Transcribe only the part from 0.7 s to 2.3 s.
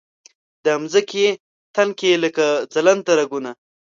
مځکې تن کې